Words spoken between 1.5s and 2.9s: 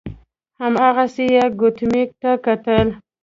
ګوتميو ته کتل.